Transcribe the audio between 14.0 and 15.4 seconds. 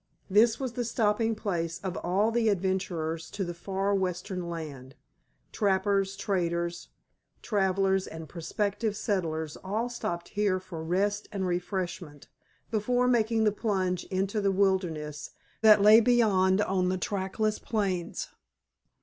into the wilderness